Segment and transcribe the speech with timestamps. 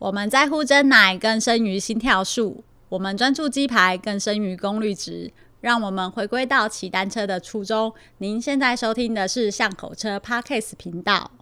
[0.00, 5.32] 我们在乎真奶更胜于心跳数，我们专注鸡排更胜于功率值。
[5.60, 7.92] 让我们回归到骑单车的初衷。
[8.18, 11.32] 您现在收听的是巷口车 Podcast 频道。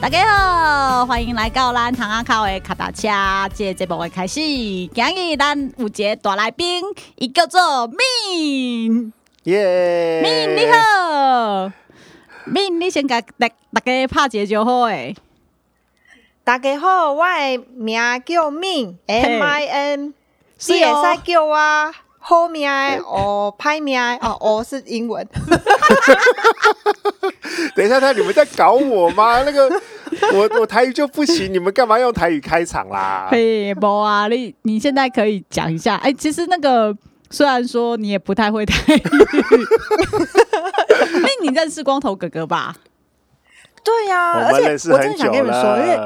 [0.00, 3.54] 大家好，欢迎来到咱巷仔口的脚踏车。
[3.54, 6.82] 这节目的开始，今日咱有一个大来宾，
[7.16, 7.60] 伊叫做
[7.90, 9.12] Min。
[9.44, 11.72] 耶，Min 你好
[12.46, 15.16] ，Min 你先甲大大家拍一个招呼诶。
[16.44, 20.12] 大家好，我的名叫 Min，M I N，
[20.68, 20.92] 你也使
[21.24, 21.56] 叫我
[22.18, 25.26] 好命哦，歹命哦，哦是英文。
[27.74, 29.42] 等一下，他你们在搞我吗？
[29.44, 29.70] 那个
[30.34, 33.28] 我我台语就不行，你们干嘛用台语开场啦？
[33.30, 35.94] 嘿，不啊，你你现在可以讲一下。
[35.96, 36.94] 哎、欸，其实那个。
[37.30, 39.02] 虽然说你也不太会台语，
[41.22, 42.76] 那你认识光头哥哥吧？
[43.82, 45.98] 对呀、啊，而且我真的想跟你们说，因为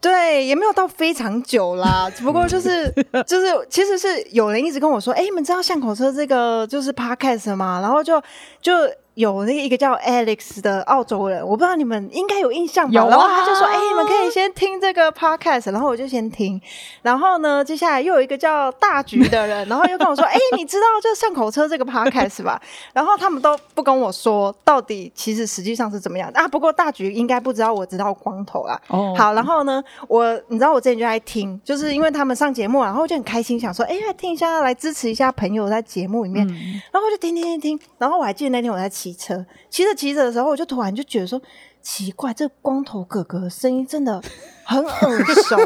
[0.00, 2.92] 对也没有到非常久啦， 只不过就是
[3.26, 7.80] 就是其实是有人一直跟我说，哎、欸，你们知道巷口车这个就是 podcast 吗？
[7.80, 8.20] 然后就
[8.60, 8.72] 就。
[9.20, 12.92] 有那个一个叫 Alex 的澳洲人，我不知道你们应该有印象吧？
[12.92, 13.10] 有啊。
[13.10, 16.60] 然后他就说：“哎、欸，你们可以先听这个 podcast。”然后我就先听。
[17.02, 22.60] 然后呢，接下来又有一个叫大橘的人， 然后又跟我说：“哎、欸，你知道就上口车这个 podcast 吧？”
[22.94, 26.48] 然后他们都不跟我说到底其实实际上是怎么样啊？
[26.48, 28.80] 不过大橘应该不知道，我知道光头啦。
[28.88, 29.14] 哦。
[29.16, 36.46] 好，然后呢，我你知道我之前就在听，就是因为他们上节目，然后我就很开心，想说：“哎、欸，来听一下，来支持一下朋友在节目里面。
[36.48, 37.80] 嗯”然后我就听听听听。
[37.98, 41.40] 然后我还记得那天我在骑车，骑着骑着的时候，我就突然就觉得说
[41.82, 44.20] 奇怪，这光头哥哥的声音真的
[44.64, 45.56] 很耳熟。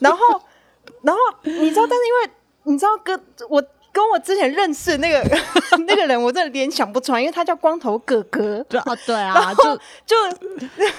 [0.00, 0.18] 然后，
[1.02, 2.30] 然后你知道，但是因为
[2.64, 5.22] 你知道，跟我跟我之前认识的那个
[5.86, 8.64] 那个人，我真的联想不出来，因为他叫光头哥哥。
[8.68, 10.16] 对啊，对啊，就就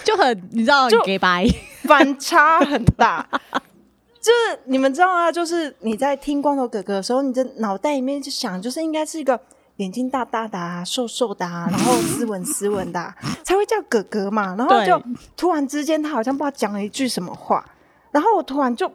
[0.04, 1.46] 就很你知道，就给白
[1.84, 3.28] 反差很大。
[4.22, 9.40] 就是你们知道啊，就是你在听光头哥哥的时候，你的脑袋里面就想，就是应该是一个。
[9.78, 14.56] 眼睛大大的啊，瘦瘦的啊， 然后斯文斯文的，啊， 才会叫哥哥嘛。
[14.56, 15.02] 然后就
[15.36, 17.66] 突然之间，他好像不知道讲了一句什么话，
[18.12, 18.92] 然后我突然就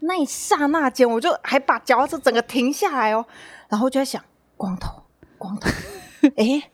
[0.00, 3.24] 那一刹那间，我就还把脚趾整个停下来哦，
[3.68, 4.22] 然后就在想，
[4.56, 5.02] 光头，
[5.38, 5.70] 光头，
[6.36, 6.70] 哎，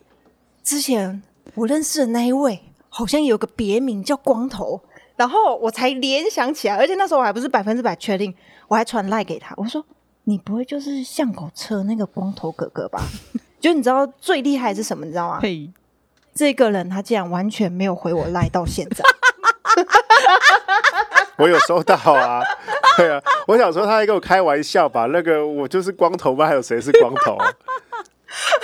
[0.65, 1.23] 之前
[1.55, 4.81] 我认识的那一位好像有个别名叫光头，
[5.15, 8.35] 然后我才联想起来，而且那时候我还不是百分之百确定，
[8.67, 9.85] 我还传赖给他，我说。
[10.28, 13.00] 你不会就是巷口车那个光头哥哥吧？
[13.59, 15.06] 就你知道最厉害是什么？
[15.06, 15.39] 你知道吗？
[15.41, 15.71] 嘿，
[16.34, 19.03] 这个人他竟然完全没有回我赖到现在。
[21.38, 22.43] 我有收到啊，
[22.99, 25.06] 对啊，我想说他还跟我开玩笑吧？
[25.06, 26.47] 那个我就是光头吗？
[26.47, 27.38] 还有谁是光头？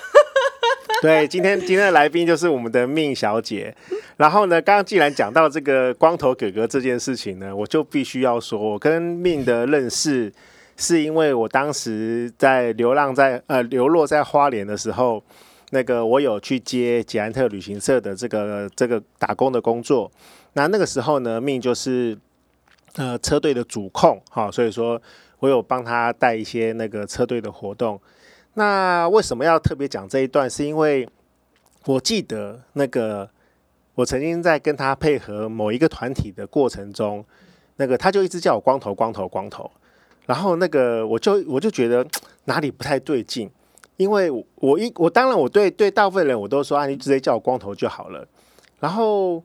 [1.01, 3.75] 对，今天今天的来宾就是我们的 Min 小姐。
[4.19, 10.31] 然后呢，刚刚既然讲到这个光头哥哥这件事情呢，我就必须要说，我跟 Min 的认识。
[10.77, 15.23] 是因为我当时在流浪在呃流落在花莲的时候，
[15.71, 20.11] 那个我有去接捷安特旅行社的这个这个打工的工作。
[20.55, 22.17] 那那个时候呢命就是
[22.95, 25.01] 呃车队的主控哈，所以说
[25.39, 28.01] 我有帮他带一些那个车队的活动。
[28.55, 30.49] 那为什么要特别讲这一段？
[30.49, 31.09] 是因为
[31.87, 33.29] 我记得那个
[33.95, 37.25] 我曾经在跟他配合某一个团体的过程中，
[37.77, 39.71] 那个他就一直叫我光头光头光头。
[40.27, 42.07] 然后那个我就我就觉得
[42.45, 43.51] 哪里不太对劲，
[43.97, 48.27] 因为我一我当然我对对大部分人我都说啊，你直接叫我光头就好了。
[48.81, 49.43] 然后，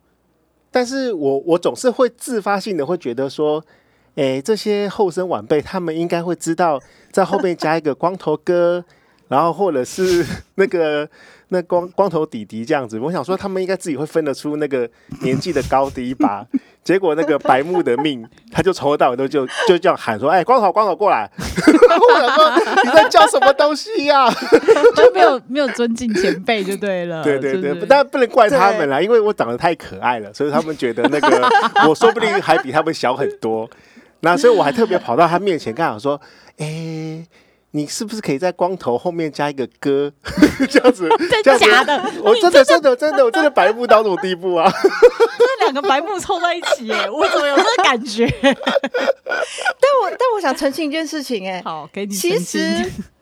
[0.72, 3.64] 但是我我总是会自发性的会觉得说，
[4.16, 6.80] 诶，这些后生晚辈他们应该会知道
[7.12, 8.84] 在后面加一个光头哥，
[9.30, 10.26] 然后或者是
[10.56, 11.08] 那个
[11.48, 13.00] 那光光头弟弟这样子。
[13.00, 14.90] 我想说他们应该自己会分得出那个
[15.22, 16.46] 年纪的高低吧。
[16.84, 22.52] 结果那个白木的 Min，他就从头到尾都就就这样喊说：“哎，光头，光头过来！” 我想说
[22.84, 24.34] 你在叫什么东西呀、啊？
[24.96, 27.24] 就没有没有尊敬前辈就对了。
[27.24, 31.48] 对对对，但不能怪他们啦，因为我长得太可爱了，所以他们觉得那个
[31.88, 33.70] 我说不定还比他们小很多。
[34.22, 36.20] 那所以我还特别跑到他面前，跟他说
[36.58, 37.24] ：“哎。”
[37.72, 40.12] 你是不是可以在光头后面加一个哥
[40.70, 41.08] 这样子？
[41.30, 42.12] 真的假的？
[42.24, 44.68] 我真的真的真的我真的白目到这种地步啊！
[45.38, 48.28] 这两个白目凑在一起，耶， 我怎么有这个感觉？
[48.42, 48.54] 但
[50.02, 52.14] 我但我想澄清一件事情，哎，好，给你。
[52.14, 52.60] 其实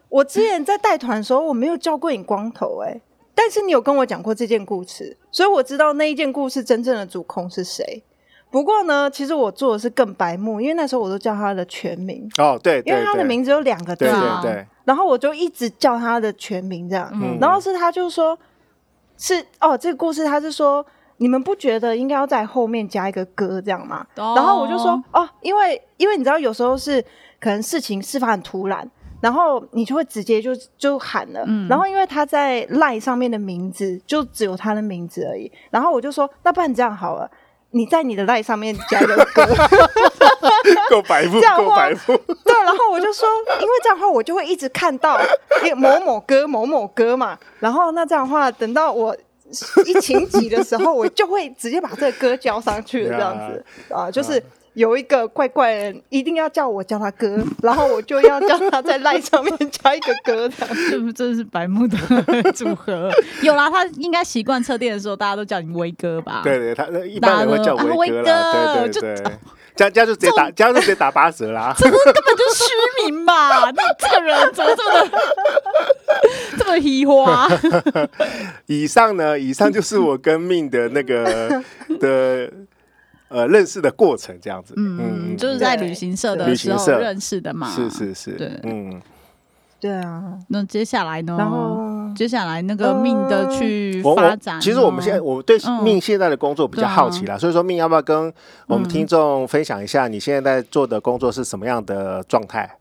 [0.10, 3.02] 我之前在带团的时候，我没有叫过你光头，哎，
[3.36, 8.02] 但是你有跟我讲过这件故事，所以我知道那一件故事真正的主控是谁。
[8.50, 12.28] 不过呢，其实我做的是更白目，因为那时候我都叫他的全名。
[12.38, 14.68] 哦，对，对，因为他的名字有两个字，对对对。
[14.86, 18.38] 然后我就一直叫他的全名这样，嗯、然后是他就说，
[19.18, 20.84] 是哦，这个故事他是说，
[21.18, 24.08] 你们不觉得应该要在后面加一个歌这样吗？
[24.16, 27.04] 哦、然后我就说，哦，因为因为你知道有时候是
[27.42, 28.90] 可能事情事发很突然，
[29.20, 37.30] 然后你就会直接就就喊了，嗯、然后因为他在 LINE 上面的名字就只有他的名字而已，然后我就说，那不然这样好了。
[37.72, 39.46] 你在你的 LINE 上面加一个哥，
[40.90, 42.18] 够白目，够白目。
[42.46, 43.28] 对，然后我就说，
[43.60, 45.20] 因为这样的话，我就会一直看到
[45.76, 47.38] 某某歌、某某歌嘛。
[47.60, 49.16] 然后那这样的话，等到我
[49.86, 54.42] 一情急的时候，我就会直接把这个歌交上去，这样子 啊，就是。
[54.78, 61.14] 有一个怪怪的人，一定要叫我叫他哥，然后我就要叫他在赖上面加一个哥，这样 是不是？
[61.14, 61.98] 这是白目的
[62.54, 63.10] 组合。
[63.42, 66.42] 有啦，他应该习惯测电的时候，大家都叫你威哥吧？
[66.44, 68.76] 对对，他一般人会叫威哥啦。
[68.76, 69.24] 对对对，
[69.76, 71.74] 这样这样就直接打，这样就直接打八折啦。
[71.76, 73.72] 这根本就是虚名吧？
[73.74, 75.10] 那这个人怎么这么
[76.60, 77.50] 这么虚花？
[78.68, 79.40] 以上呢？
[79.40, 81.64] 以上就是我跟命的那个
[82.00, 82.52] 的。
[83.30, 89.02] 呃，认识的过程这样子，嗯，就是在旅行社的时候认识的嘛，是是是，对，嗯，
[89.80, 90.40] 对啊。
[90.48, 91.36] 那接下来呢？
[91.38, 91.86] 然后。
[92.16, 98.34] 接下来那个命的去发展，其实我们现在我对命现在的工作比较好奇啦，所以说命要不要跟
[98.66, 102.78] 我们听众分享一下你现在在做的工作是什么样的状态？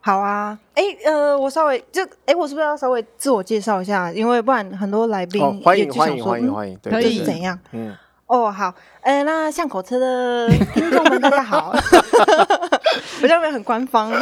[0.00, 4.10] 好啊，哎，呃，我稍微就，哎，我是不是要稍微自我介绍一下？
[4.10, 7.22] 因为不然很多来宾欢迎欢迎欢迎欢迎，可以。
[7.24, 7.58] 怎样？
[7.72, 7.94] 嗯。
[8.34, 11.72] 哦，好，哎、欸，那巷口车的听众们，大家好
[13.22, 14.12] 我这边很官方。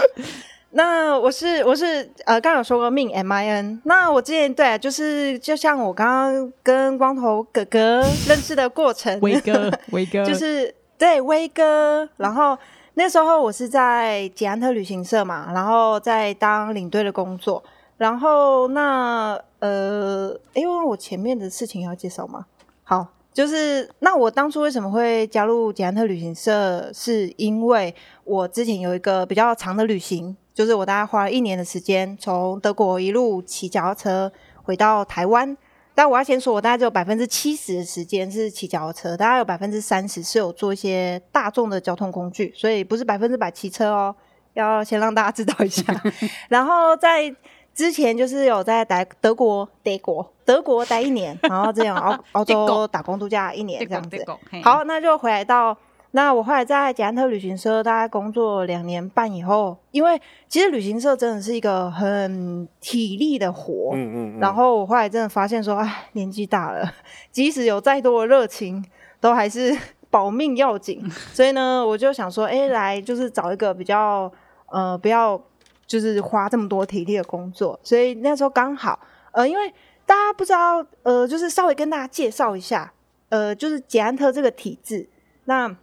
[0.72, 3.80] 那我是我是呃，刚刚有说过命 M I N。
[3.86, 12.06] 那我之前对、啊，就是就像我刚刚跟光头哥哥认识的过程， 威哥，威哥，就是对威哥。
[12.18, 12.58] 然后
[12.92, 17.64] 那时候我是在捷安特旅行社嘛，然后在当领队的工作。
[17.96, 22.44] 然后那呃，因为我前面的事情要介绍吗？
[22.84, 23.06] 好。
[23.32, 26.90] 就是那我当初为什么会加入捷安特旅行社？
[26.92, 27.94] 是因为
[28.24, 34.32] 我之前有一个比较长的旅行，就是我大概花了一年的时间从德国一路骑脚踏车
[34.62, 35.56] 回到台湾。
[35.94, 44.14] 但我要先说，我大概只有百分之七十的时间是骑脚踏车，大概有百分之三十是有做一些大众的交通工具，所以不是百分之百骑车哦，
[44.54, 45.84] 要先让大家知道一下。
[46.48, 47.34] 然后在
[47.74, 54.24] 之前就是有在德德国、德国、德国待一年， 然后这样澳 澳洲打工度假一年这样子。
[54.62, 55.76] 好，那就回来到
[56.10, 64.38] 那我后来在捷安特旅行社大概工作两年半以后，因为其实旅行社真的是一个很体力的活，嗯嗯嗯。
[64.38, 66.92] 然后我后来真的发现说，哎，年纪大了，
[67.32, 68.84] 即使有再多的热情，
[69.18, 69.74] 都还是
[70.10, 71.02] 保命要紧。
[71.32, 74.30] 所以呢，我就想说，哎，来就是找一个比较
[74.66, 75.40] 呃不要。
[75.86, 78.98] 就是花这么多体力的工作，所以那时候刚好，
[79.32, 79.68] 呃，因为
[80.06, 82.92] 大家不知道，呃，就是稍微跟大家介绍一下，
[83.28, 85.08] 呃，就是捷安特这个体制。
[85.44, 85.76] 那，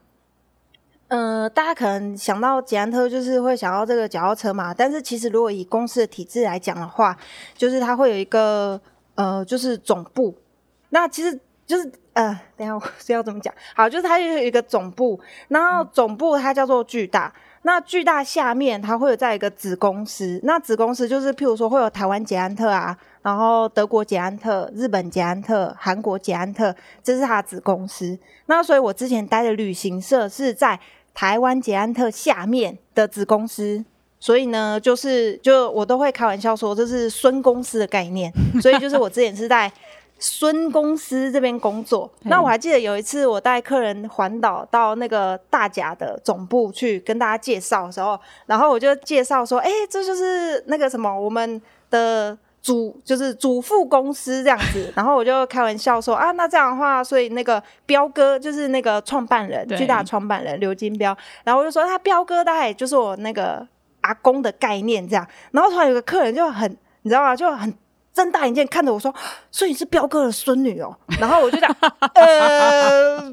[1.09, 7.15] 呃，大家可能想到捷安特就是会想到这个脚踏车嘛，但是其实如果以公司的体制来讲的话，
[7.55, 8.81] 就是它会有一个，
[9.15, 10.35] 呃，就是总部。
[10.89, 13.53] 那其实就是，呃，等下我是要怎么讲？
[13.75, 15.19] 好，就是它有一个总部，
[15.49, 17.33] 然后总部它叫做巨大。
[17.63, 20.39] 那巨大下面，它会有在一个子公司。
[20.43, 28.17] 那子公司就是，譬如说会有台湾捷安特啊，然后德国捷安特、日本捷安特、韩国捷安特，这是它子公司。
[28.45, 30.79] 那所以我之前待的旅行社是在
[31.13, 33.83] 台湾捷安特下面的子公司，
[34.19, 38.31] 所以呢，就是就我都会开玩笑说这是孙公司的概念。
[38.61, 39.71] 所以就是我之前是在。
[40.21, 63.65] 孙公司这边工作，那我还记得有一次我带客人环岛到那个大甲的总部去跟大家介绍的时候，然后我就介绍说，哎，这就是那个什么我们的主就是主副公司这样子， 然后我就开玩笑说啊，那这样的话，所以那个彪哥就是那个创办人，巨大创办人刘金彪，然后我就说他彪哥大概就是我那个
[64.01, 66.69] 阿公的概念这样，然后突然有个客人就很
[67.03, 67.73] 你知道吗，就很。
[68.19, 69.13] 睁大眼睛看着我说
[69.49, 71.73] ：“所以你是彪哥的孙女哦。”然后我就讲
[72.15, 73.31] ：“呃，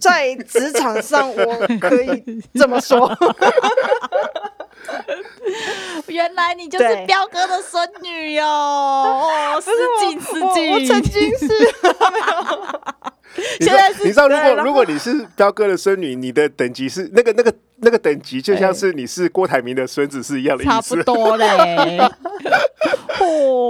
[0.00, 3.12] 在职场上我可以这么说。”
[6.06, 8.44] 原来你就是彪哥的孙女哟！
[8.46, 11.48] 哦，失敬失敬，我曾经是。
[13.60, 21.98] 现在是你知道，如果如果你是彪哥的孙女，你的等级是那个那个那个等级，就像是你是郭台铭的孙子是一样的意思，差不多嘞。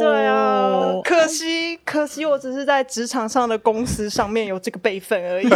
[0.01, 5.49] 对啊，可惜可惜，我只是在职场上的公司上面有这个辈分而已。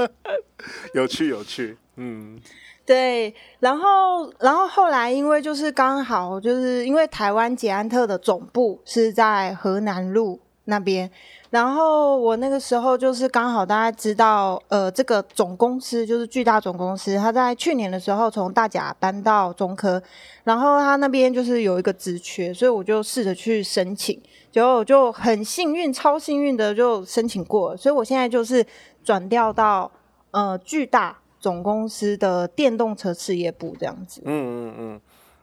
[0.94, 2.38] 有趣有趣，嗯。
[2.86, 11.10] 对，然后然后后来因为就是刚好就是因为台湾捷安特的总部是在河南路那边。
[11.50, 20.00] 然后我那个时候就是刚好大家知道，呃，这个总公司就是巨大总公司，他在去年的时候从大甲搬到中科，
[20.44, 24.18] 然后他那边就是有一个职缺，所以我就试着去申请，
[24.52, 28.64] 结果就很幸运，超幸运的就申请过，所以我现在就是
[29.02, 29.90] 转调到
[30.30, 34.22] 呃巨大总公司的电动车事业部这样子。
[34.24, 35.00] 嗯嗯嗯。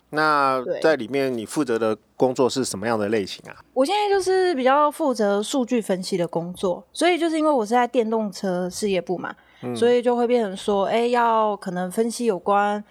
[0.09, 3.55] 那在里面，你负责的工作是什么样的类型啊？
[3.73, 12.81] 我现在就是比较负责数据分析的工作，所以就是因为我是在电动车事业部嘛，嗯、所以就会变成说，哎、欸，要可能分析有关，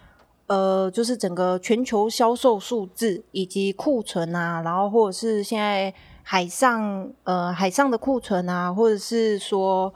[0.46, 9.94] 呃，就是整个全球销售数字以及库存啊，然后或者是现在海上，呃，海上的库存啊，或者是说。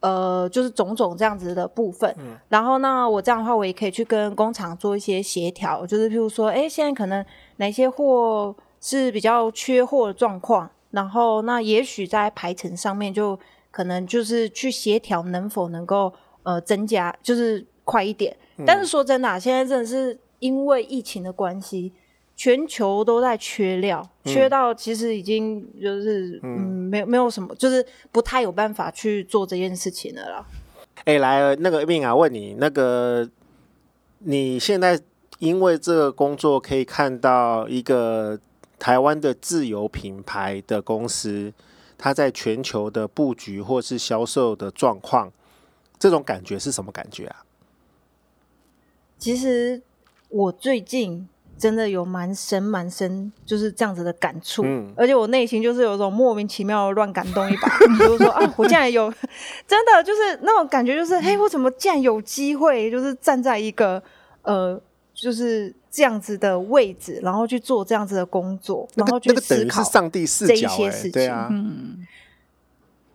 [0.00, 7.24] 呃，就是种种这样子的部分，嗯、然后那我这样的话，我也可以去跟工厂做一些协调，就是譬如说，哎，现在可能
[7.56, 13.38] 哪些货是比较缺货的状况，然后那也许在排程上面就
[13.70, 16.12] 可能就是去协调能否能够
[16.44, 18.34] 呃增加，就是快一点。
[18.56, 21.92] 嗯、但是说真的、啊，现在真的是因为疫情的关系。
[22.40, 30.46] 全球都在缺料，缺到其实已经就是嗯，嗯，没有没有什么，就是不太有办法去做这件事情了啦。
[31.04, 33.28] 哎、欸，来，那个 Min 啊，问你，那个
[34.20, 34.98] 你现在
[35.38, 38.40] 因为这个工作可以看到一个
[38.78, 41.52] 台湾的自由品牌的公司，
[41.98, 45.30] 它在全球的布局或是销售的状况，
[45.98, 47.44] 这种感觉是什么感觉啊？
[49.18, 49.82] 其实
[50.30, 51.28] 我最近。
[51.60, 57.68] 真的有蛮深蛮深，就是这样子的感触，嗯、而且我内心就是有一种莫名其妙的乱感动一把，
[58.00, 59.12] 就是说啊，我竟然有，
[59.68, 64.02] 真的就是那种感觉，就是嘿，我怎么竟然有机会，就是站在一个
[64.40, 64.80] 呃，
[65.12, 72.06] 就是这样子的位置，然后去做这样子的工作，然后去思考上帝视角这一些事情，对啊，嗯，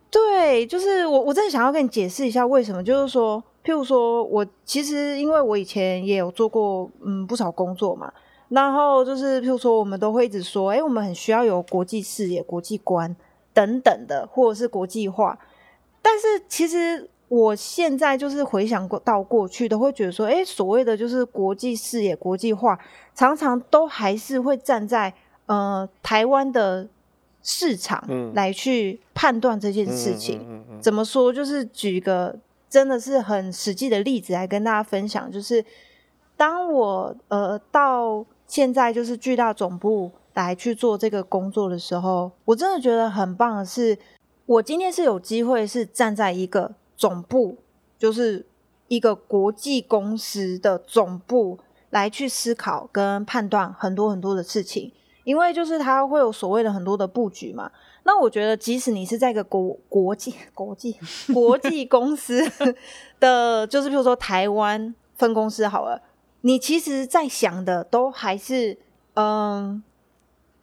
[0.08, 8.12] 对，就是我我真的想要跟你解释一下为什么，就是说，譬如说我其实因为我以前也有做过嗯不少工作嘛。
[8.48, 13.16] 然后就是，譬如说，我们都会一直说，哎，我们很需要有国际视野、国际观
[13.52, 15.36] 等等的，或者是国际化。
[16.00, 22.78] 但是，其实我现在就是回想过到过去，都会觉得说，哎，所谓的就是国际视野、国际化，
[23.16, 25.12] 常常都还是会站在
[25.46, 26.86] 呃台湾的
[27.42, 28.00] 市场
[28.32, 30.38] 来去判断这件事情。
[30.38, 31.32] 嗯嗯嗯嗯、怎么说？
[31.32, 32.38] 就是举一个
[32.70, 35.64] 真的是很实际的例子来跟大家分享，就是
[36.36, 38.24] 当我呃到。
[38.46, 43.98] 现在就是巨大总部来去做这个工作的时候，我真的觉得很棒的是，
[44.46, 47.58] 我今天是有机会是站在一个总部，
[47.98, 48.46] 就是
[48.88, 51.58] 一个国际公司的总部
[51.90, 54.92] 来去思考跟判断很多很多的事情，
[55.24, 57.70] 因为就是它会有所谓的很多的布局嘛。
[58.04, 60.96] 那我觉得，即使你是在一个国国际国际
[61.34, 62.40] 国际公司
[63.18, 66.00] 的，就是比如说台湾分公司好了。
[66.46, 68.78] 你其实，在想的都还是，
[69.14, 69.82] 嗯，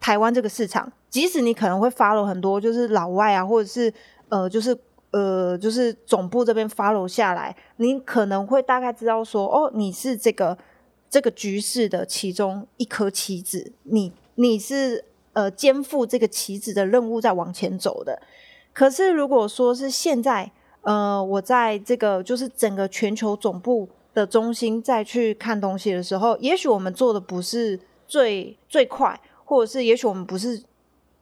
[0.00, 0.90] 台湾这个市场。
[1.10, 3.92] 即使你可能会 follow 很多，就是老外啊，或者是
[4.30, 4.74] 呃，就是
[5.10, 10.56] 呃，就是总部这边 follow 下来，你可能会大概知道说，哦，你是这个
[11.10, 18.22] 这个局势的其中一颗棋子，你你是呃肩负这个棋子的任务在往前走的。
[18.72, 20.50] 可是如果说是现在，
[20.80, 23.90] 呃，我在这个就是整个全球总部。
[24.14, 30.62] 的中心再去看东西的时候，也许我们做的不是最最快，或者是也许我们不是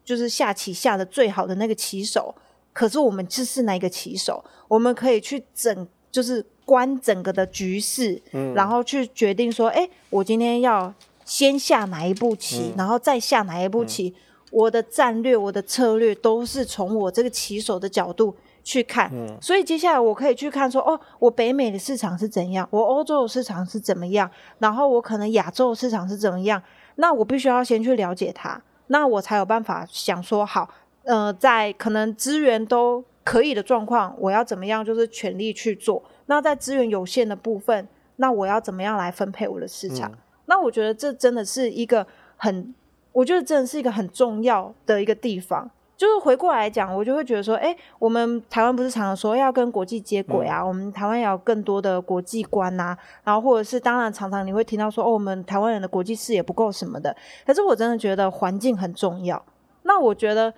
[0.05, 2.33] 就是下棋下的最好的那个棋手，
[2.71, 10.93] 可是我们就是那个棋手，我们可以去整就是观整个的局势，嗯，然后去决定说，哎，我今天要
[11.25, 14.21] 先下哪一步棋，嗯，然后再下哪一步棋，嗯，
[14.51, 18.35] 我的战略、我的策略都是从我这个棋手的角度。
[18.63, 24.29] 去看，嗯、所以接下来我可以去看说，哦，我北美的市场是怎样，我欧洲的市场是怎么样，
[24.59, 26.61] 然后我可能亚洲的市场是怎么样，
[26.95, 30.69] 那我必须要先去了解它，那我才有办法想说，好，
[31.03, 36.01] 呃，在可能资源都可以的状况，我要怎么样就是全力去做。
[36.27, 40.09] 那在资源有限的部分，那我要怎么样来分配我的市场？
[40.11, 42.73] 嗯、那我觉得这真的是一个很，
[43.11, 45.69] 我觉得真的是一个很重要的一个地方。
[45.95, 50.59] 就是回过来讲，我就会觉得说，哎，我们台湾不是常常说要跟国际接轨啊？
[50.61, 57.15] 嗯、我们台湾要有更多的国际观呐、啊，然后或者是当然常常你会听到说，哦，我们台湾人的国际视野不够什么的。
[57.45, 59.41] 可是我真的觉得环境很重要。
[59.83, 60.53] 那我觉得，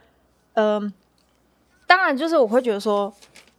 [0.53, 0.93] 嗯、呃，
[1.85, 3.13] 当然就是我会觉得说，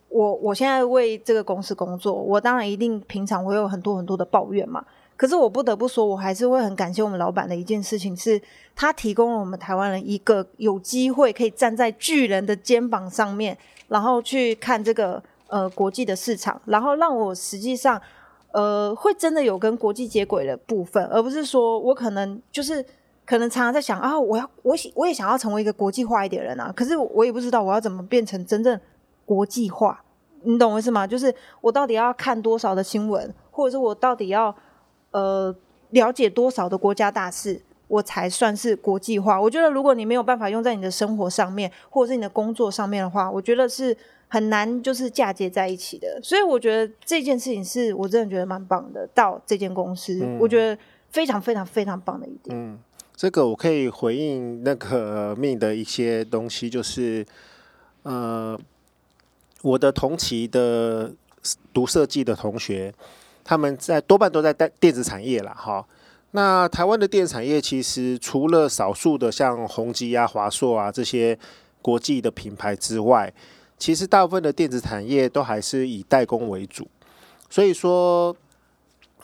[0.09, 4.85] 我我现在为这个公司工作，我当然一定平常会有很多很多的抱怨嘛。
[5.17, 8.39] 可是我不得不说，我还是会很感谢我们老板的一件事情是，
[8.75, 13.57] 他提供了我们台湾人一个有机会可以站在巨人的肩膀上面，
[13.89, 17.99] 然后去看这个呃国际的市场，然后让我实际上
[18.53, 22.85] 呃会真的有跟国际接轨的部分，而不是说我可能就是
[23.25, 28.79] 可能常常在想啊，我要我我也想要成为一个国际化一点人啊，可是我也不知道我要怎么变成真正
[29.25, 30.05] 国际化，
[30.43, 31.07] 你懂我意思吗？
[31.07, 34.55] 就是我到底要看多少的新闻，或者是我到底要。
[35.17, 35.57] 呃，
[35.93, 37.59] 了解多少的国家大事，
[37.89, 39.41] 我才算是国际化？
[39.41, 43.97] 我觉得，如果你没有办法用在你的生活上面，或者是你的工作上面的话，我觉得是
[44.29, 46.21] 很难就是嫁接在一起的。
[46.23, 49.09] 所以，我觉得这件事情是我真的觉得蛮棒的。
[49.15, 52.55] 到这间公司，嗯、我觉得非常非常非常棒的一点。
[52.55, 52.79] 嗯，
[53.15, 57.25] 这个我可以回应那个 Min 的一些东西，就是
[58.03, 58.61] 呃，
[59.63, 61.15] 我的同期的
[61.73, 62.93] 读设计的同学。
[63.49, 65.87] 他们在多半都在电电子产业了哈。
[66.33, 71.39] 那台湾的电子产业其实除了少数的像宏基啊、华硕啊这些
[71.81, 73.33] 国际的品牌之外，
[73.79, 76.89] 其实大部分的电子产业都还是以代工为主。
[77.49, 78.37] 所以说，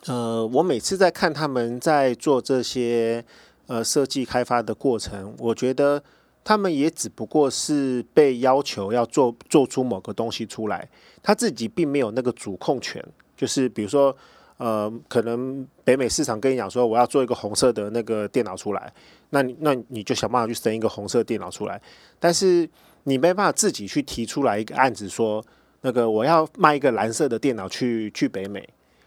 [0.06, 3.24] 呃，我每次在看他们在做这些
[3.66, 6.00] 呃设计开发的过程，我觉得
[6.44, 10.88] 他们也只不过是被要求要做做出某个东西出来，
[11.20, 13.04] 他自己并没有那个主控权。
[13.42, 14.16] 就是比如说，
[14.56, 18.92] 呃，可能北美市场跟你讲说，我要做一个红色的那个电脑出来，
[19.30, 21.82] 那那你就想办法去生一个红色电脑出来，
[22.20, 22.70] 但是
[23.02, 25.44] 你没办法自己去提出来一个案子说，
[25.80, 28.62] 那个我要卖一个蓝色的电脑去去北美，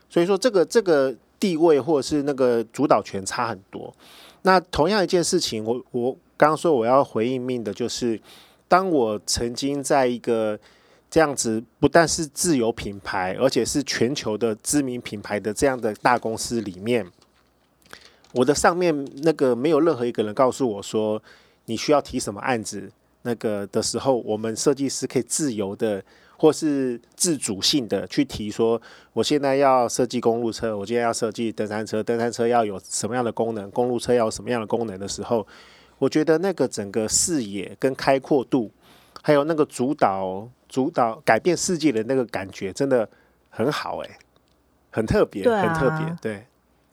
[0.10, 3.96] 所以说这个这个地位或者是那个主导权差很多。
[4.42, 8.20] 那同样一件事情，我我刚刚说我要回应命的就是，
[8.68, 10.60] 当我曾经在一个。
[11.10, 17.10] 这样子不但是自有品牌，而且是全球的知名品牌的这样的大公司里面，
[18.34, 21.22] 我的上面那个没有任何一个人告诉我说，
[21.68, 26.04] 你需要提什么案子，那个的时候，我们设计师可以自由的
[26.38, 28.82] 或是自主性的去提说，
[29.14, 35.48] 我现在要设计公路车，我今天要设计登山车，登山车要有什么样的功能，公路车要有什么样的功能的时候，
[35.98, 38.70] 我觉得那个整个视野跟开阔度，
[39.22, 40.50] 还有那个主导。
[40.76, 43.08] 主导改变世界的那个感觉真的
[43.50, 44.18] 很好哎、欸，
[44.92, 46.46] 很特别，啊、很特别，对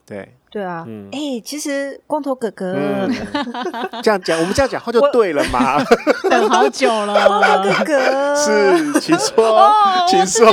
[0.07, 0.33] 对。
[0.53, 3.11] 对啊，嗯，哎、欸，其实光头哥哥、嗯、
[4.05, 5.83] 这样讲，我们这样讲话就对了嘛，
[6.31, 8.37] 等好久了，光头哥哥。
[8.39, 10.47] 是，请说，哦、请说，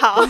[0.00, 0.24] 好。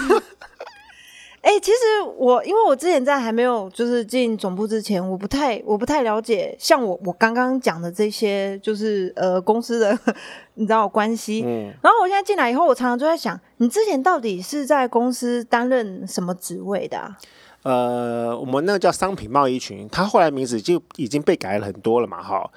[1.42, 1.76] 哎、欸，其实
[2.16, 9.98] 我因为我之前在还没有就是进总部之前，我不太我不太了解，像我我刚刚讲的这些，就是呃公司的
[10.54, 11.42] 你知道关系。
[11.44, 11.72] 嗯。
[11.82, 17.18] 然后我现在进来以后，我常常就在想，你之前到底是在公司担任什么职位的、啊？
[17.64, 22.48] 呃，我们那个叫商品贸易群，它后来名字就已经被改了很多了嘛，哈。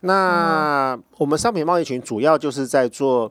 [0.00, 3.30] 那我们商品贸易群主要就是在做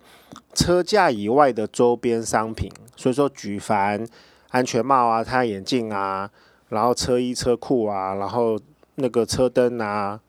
[0.53, 4.05] 车架以外的周边商品，所以说举凡。
[4.49, 6.29] 安全帽啊，太阳眼镜啊，
[6.69, 8.59] 然后车衣车裤啊，然后
[8.95, 10.19] 那个车灯啊，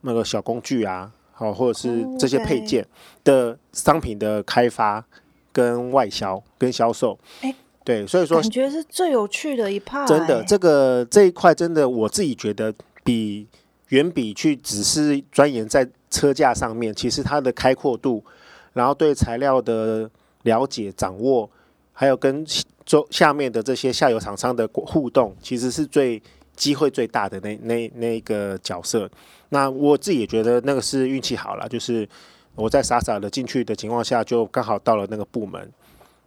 [0.00, 2.86] 那个小工具啊，好，或者是这些配件
[3.22, 5.04] 的商品的开发
[5.52, 10.06] 跟外销跟销售，欸、对，所以说感觉是最有趣的一 part、欸。
[10.06, 12.72] 真的，这个这一块真的，我自己觉得
[13.04, 13.46] 比
[13.88, 18.24] 远比去只是钻研在车架上面，其实它的开阔度，
[18.72, 20.10] 然后对材料的
[20.44, 21.50] 了解掌握，
[21.92, 22.42] 还有跟。
[22.86, 26.22] 周下面的这些下游厂商的互动，其实是最
[26.54, 29.10] 机会最大的那那那个角色。
[29.48, 32.08] 那我自己也觉得那个是运气好了，就是
[32.54, 35.68] 我在傻傻的进去的情况下，就刚好到了那个部门。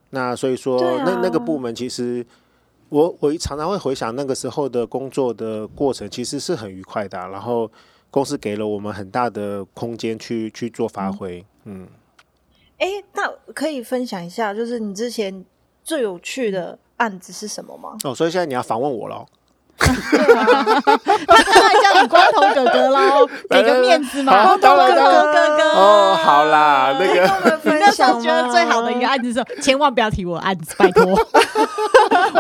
[0.10, 2.26] 那所以说，啊、那那个部门其实
[2.90, 7.28] 我我常常会回想那个时候的工作的过程，其实是很愉快的、啊。
[7.30, 7.72] 然后
[8.12, 11.46] 公司给了我们很大的空间去去做发挥。
[11.64, 11.88] 嗯，
[12.80, 15.46] 哎、那可以分享一下，就是你之前。
[15.84, 17.98] 最有趣的案子是什么吗？
[18.04, 19.26] 哦，所以现在你要访问我喽。
[19.80, 19.88] 对
[20.36, 20.54] 啊，
[20.86, 24.44] 他当然叫你光头哥哥喽， 给个面子嘛。
[24.44, 27.26] 光头哥哥哥哥哦，好啦，那个
[27.64, 31.06] 那时候觉得最好的一个案子是，千万不要提我的案子，拜托。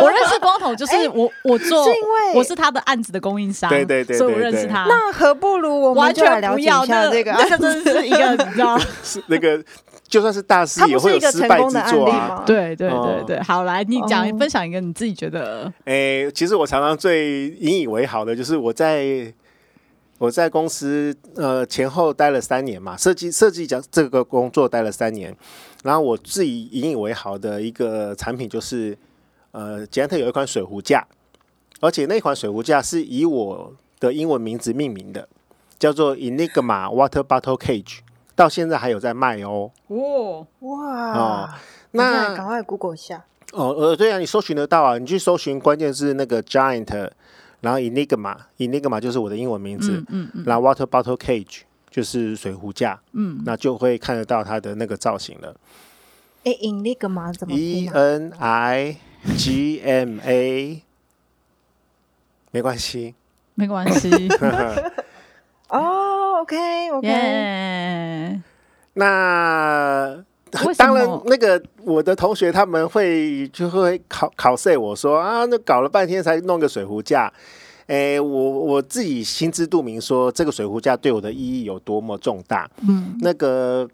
[0.01, 4.85] 我认识光头，就是我我做，是因为我是他的案子的供应商，对对对，所以我认识他。
[4.89, 7.33] 那何不如我们就来了解一下这个？
[7.37, 9.63] 这个真的是一个你知道， 是那个。
[10.09, 12.43] 就算是大师也会有失败之作啊！
[12.45, 15.71] 对对对对，好，来你讲分享一个你自己觉得。
[15.85, 19.31] 诶，其实我常常最引以为豪的就是我在
[20.17, 25.33] 我在公司呃前后待了三年嘛，设计设计讲这个工作待了三年，
[25.83, 28.97] 然后我自己引以为豪的一个产品就是
[29.51, 31.07] 呃捷安特有一款水壶架，
[31.79, 35.29] 而且那款水壶架是以我的英文名字命名的，
[35.77, 37.99] 叫做 Enigma Water Bottle Cage，
[38.39, 39.69] 到现在还有在卖哦。
[39.89, 41.49] 哇哇哦，
[41.91, 47.11] 那赶快 Google 一下哦呃对啊，你搜寻得到啊，你去搜寻关键是那个 Giant。
[47.59, 50.01] 然后 Enigma，Enigma 就是我的英文名字。
[50.07, 50.45] 嗯嗯。
[50.45, 53.01] 然后 Water Bottle Cage 就是水壶架。
[53.11, 53.41] 嗯。
[53.45, 55.53] 那就会看得到它的那个造型了。
[56.45, 58.95] 哎，Enigma 怎么？E N I
[59.37, 60.81] G M A。
[62.51, 63.15] 没关系。
[63.55, 64.09] 没关系。
[65.69, 68.41] 哦，OK，OK。
[68.93, 70.23] 那。
[70.79, 77.31] 当然，那个我的同学他们会就会考考试我说啊，那搞了半天才弄个水壶架，
[77.85, 82.67] 诶，我我自己心知肚明，说这个水壶架对我的意义有多么重大。
[82.81, 83.87] 嗯，那个，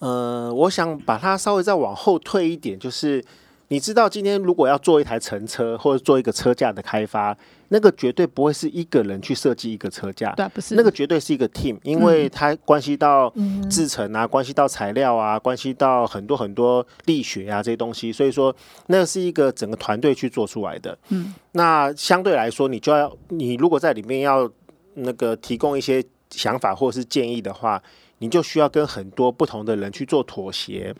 [0.00, 3.24] 呃，我想把它稍微再往后退一点，就是。
[3.68, 7.36] 你知道今天如果要做一台乘车或者做一个车架的开发，
[7.68, 13.32] 那个绝对不会是一个人去设计一个车架，对，不是，那个绝对是一个 team，因为它关系到
[13.70, 18.54] 制程啊，关系到材料啊，关系到很多很多力学啊这些东西，所以说
[18.88, 20.96] 那是一个整个团队去做出来的。
[21.08, 24.48] 嗯，那相对来说，你就要你如果在里面要
[24.94, 27.82] 那个提供一些想法或者是建议的话，
[28.18, 30.94] 你就需要跟很多不同的人去做妥协，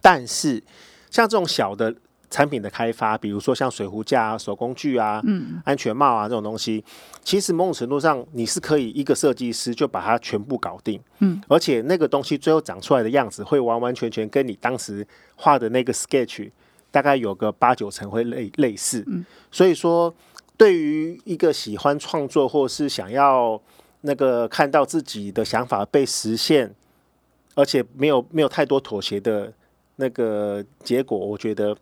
[0.00, 0.62] 但是。
[1.12, 1.94] 像这种小的
[2.30, 6.82] 产品的开发，比如说像水壶架啊、手工具啊、嗯、安全帽啊这种东西，
[7.22, 16.50] 其实某种程度上你是可以一个设计师就把它全部搞定，嗯，而且那个东西最后长出来的样子会完完全全跟你当时画的那个 sketch
[16.90, 20.14] 大概有个八九成会类类似，嗯，所以说
[20.56, 23.60] 对于一个喜欢创作或是想要
[24.00, 26.74] 那个看到自己的想法被实现，
[27.54, 29.52] 而且没有没有太多妥协的。
[30.02, 31.76] 那个结果，我觉得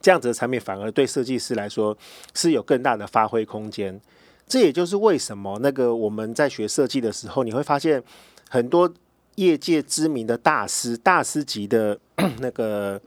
[0.00, 1.96] 这样子的产品反而对设计师来说
[2.34, 4.00] 是有更大的发挥空间。
[4.48, 8.02] 这也就是为什么那个我们在学设计的时候，你会发现
[8.48, 8.92] 很多
[9.36, 11.96] 业界知名的大师、大师级的
[12.40, 13.00] 那个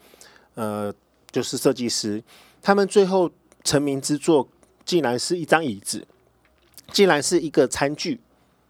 [0.56, 0.94] 呃，
[1.30, 2.24] 就是设计师，
[2.62, 3.30] 他们最后
[3.66, 4.48] 成名之作
[4.86, 6.08] 竟然是一张椅子，
[6.94, 8.22] 竟然是一个餐具，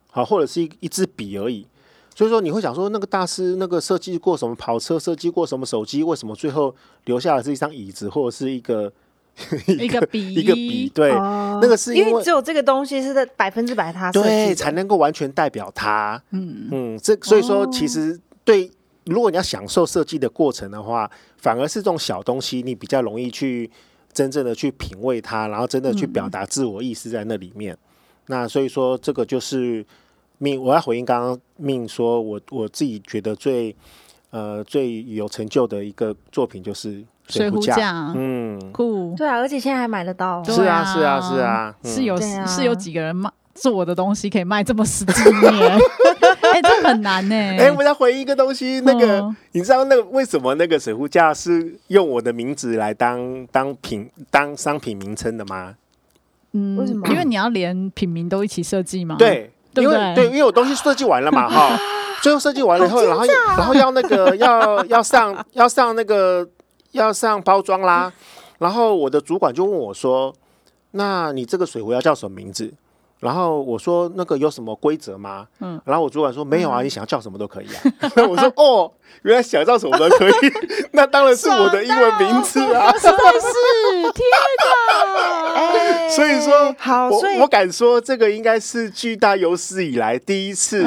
[0.10, 1.68] 好，或者是一一支笔而已。
[2.15, 6.73] 所以说你会想说，那个大师那个设计过什么跑车，设计过什么手机，为什么最后
[7.06, 8.91] 留下的是一张椅子或者是一个
[9.65, 10.88] 一个笔一个笔？
[10.93, 16.21] 对，哦、那个是因为，因为只有这个东西是在百分之百他对才能够完全代表他。
[16.30, 18.69] 嗯嗯，这所以说其实对，
[19.06, 23.71] 如果你要享受设计的过程的话，反而是这种小东西你比较容易去
[24.13, 27.73] 真正的去品味它，然后真的去表达自我意识在那里面。
[27.73, 27.78] 嗯、
[28.28, 29.84] 那所以说这个就是。
[30.38, 33.76] 命，我要回应刚刚命说，我我自己觉得最
[34.32, 45.54] 呃最有成就的一个作品就是水壶架，嗯，酷，对啊，而且现在还买得到，是啊是啊是啊，是有是有几个人卖做我的东西可以卖这么十几年，
[46.52, 47.36] 哎，这很难呢。
[47.36, 55.76] 哎，我要回忆一个东西，那个你知道那个为什么那个水壶架是用我的名字来当当品当商品名称的吗？
[56.54, 57.08] 嗯，为什么？
[57.10, 59.15] 因为你要连品名都一起设计吗？
[59.19, 59.53] 对。
[59.75, 61.77] 因为对，因为我东西设计完了嘛， 哈，
[62.21, 63.25] 最后设计完了以后，然后
[63.57, 66.47] 然后要那个 要要上要上那个
[66.91, 68.12] 要上包装啦，
[68.59, 70.33] 然后我的主管就问我说
[70.91, 72.73] ：“那你这个水壶要叫什么名字？”
[73.23, 77.81] 然后我说：“那个有什么规则吗？”嗯，然后我主管说：“没有啊，你想要叫什么都可以啊。
[78.27, 80.33] ”我说：“哦，原来想叫什么都可以，
[80.91, 83.12] 那当然是我的英文名字啊！”实在是
[84.12, 84.25] 天
[84.59, 86.09] 哪！
[86.09, 90.86] 所以说，好，我我敢说，这个应该是巨大有史以来第一次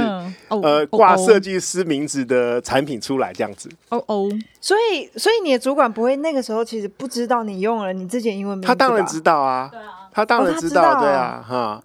[0.49, 3.68] 呃挂设计师名字的产品出来这样子。
[3.88, 4.29] 哦哦，
[4.61, 8.68] 所以所以你的主管不会那个时候其实不知道你用了你自己的英文名字？
[8.68, 9.70] 他当然知道啊，
[10.12, 11.83] 他当然知道，对啊，哈。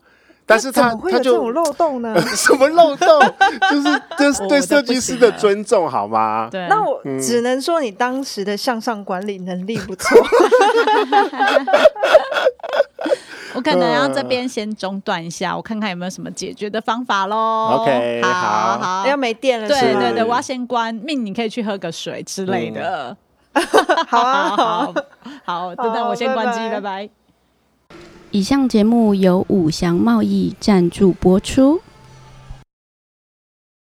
[0.51, 2.13] 但是他他就有漏洞呢？
[2.35, 3.07] 什么漏洞？
[3.71, 6.49] 就是就是对设计师的尊重，好吗？
[6.51, 10.17] 对，那我只能说你当时的向上管理能力不错。
[13.53, 17.77] 我可能要这边先中断一下，我看看有没有什么解决的方法喽。
[17.79, 20.93] OK，好好，要没电了，对对对，我要先关。
[20.95, 23.15] 命你可以去喝个水之类的。
[24.07, 24.93] 好啊，好
[25.43, 27.09] 好，等等我先关机，拜拜。
[28.33, 31.81] 以上节目由五祥贸易赞助播出。